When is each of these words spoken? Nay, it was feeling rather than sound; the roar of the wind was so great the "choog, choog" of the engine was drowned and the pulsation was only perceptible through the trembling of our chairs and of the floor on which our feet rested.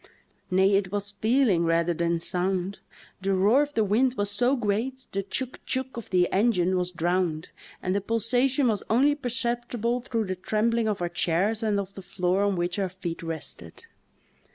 Nay, 0.49 0.73
it 0.73 0.91
was 0.91 1.11
feeling 1.11 1.63
rather 1.63 1.93
than 1.93 2.17
sound; 2.17 2.79
the 3.21 3.35
roar 3.35 3.61
of 3.61 3.75
the 3.75 3.83
wind 3.83 4.15
was 4.17 4.31
so 4.31 4.55
great 4.55 5.05
the 5.11 5.21
"choog, 5.21 5.57
choog" 5.67 5.95
of 5.95 6.09
the 6.09 6.27
engine 6.31 6.75
was 6.75 6.89
drowned 6.89 7.49
and 7.83 7.93
the 7.93 8.01
pulsation 8.01 8.67
was 8.67 8.81
only 8.89 9.13
perceptible 9.13 10.01
through 10.01 10.25
the 10.25 10.35
trembling 10.35 10.87
of 10.87 11.03
our 11.03 11.09
chairs 11.09 11.61
and 11.61 11.79
of 11.79 11.93
the 11.93 12.01
floor 12.01 12.41
on 12.41 12.55
which 12.55 12.79
our 12.79 12.89
feet 12.89 13.21
rested. 13.21 13.85